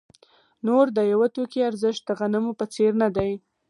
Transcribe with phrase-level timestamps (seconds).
[0.67, 3.31] نور د یوه توکي ارزښت د غنمو په څېر نه دی